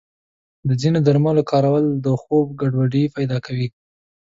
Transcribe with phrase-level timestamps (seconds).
[0.67, 3.67] د ځینو درملو کارول د خوب ګډوډي پیدا کوي.